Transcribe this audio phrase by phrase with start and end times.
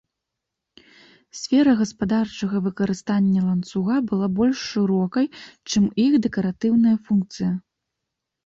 [1.39, 5.27] Сфера гаспадарчага выкарыстання ланцуга была больш шырокай,
[5.73, 7.51] чым іх дэкаратыўная функцыя.